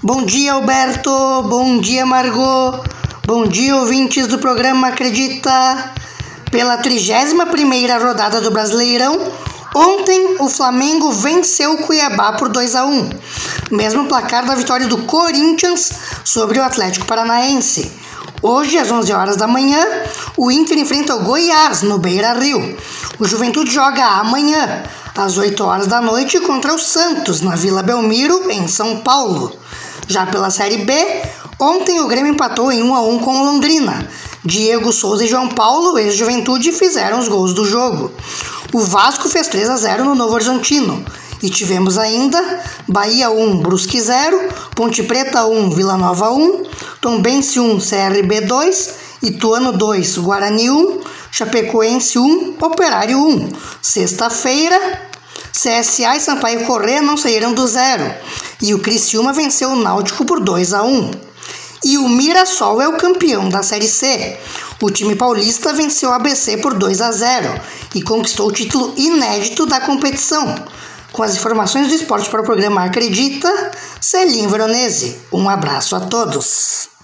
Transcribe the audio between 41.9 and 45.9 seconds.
ainda Bahia 1, Brusque 0, Ponte Preta 1,